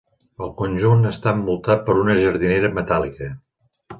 [0.45, 3.29] El conjunt està envoltat per una jardinera metàl·lica.